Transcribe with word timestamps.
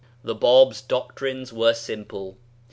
The 0.23 0.33
Bab's 0.33 0.81
doctrines 0.81 1.53
were 1.53 1.75
simple. 1.75 2.39